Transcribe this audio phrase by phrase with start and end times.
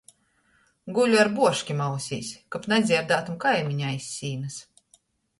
[0.99, 4.57] Guļu ar buoškim ausīs, kab nadzierdātum kaimiņu aiz sīnys.